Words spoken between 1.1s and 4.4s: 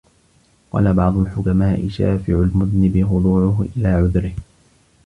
الْحُكَمَاءِ شَافِعُ الْمُذْنِبِ خُضُوعُهُ إلَى عُذْرِهِ